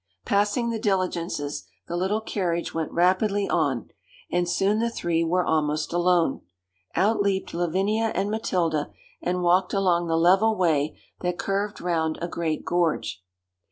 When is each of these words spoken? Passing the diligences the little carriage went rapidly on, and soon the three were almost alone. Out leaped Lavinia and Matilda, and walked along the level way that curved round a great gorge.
Passing 0.25 0.71
the 0.71 0.79
diligences 0.79 1.67
the 1.87 1.95
little 1.95 2.21
carriage 2.21 2.73
went 2.73 2.91
rapidly 2.91 3.47
on, 3.47 3.91
and 4.31 4.49
soon 4.49 4.79
the 4.79 4.89
three 4.89 5.23
were 5.23 5.45
almost 5.45 5.93
alone. 5.93 6.41
Out 6.95 7.21
leaped 7.21 7.53
Lavinia 7.53 8.11
and 8.15 8.31
Matilda, 8.31 8.89
and 9.21 9.43
walked 9.43 9.75
along 9.75 10.07
the 10.07 10.17
level 10.17 10.55
way 10.55 10.97
that 11.19 11.37
curved 11.37 11.81
round 11.81 12.17
a 12.19 12.27
great 12.27 12.65
gorge. 12.65 13.23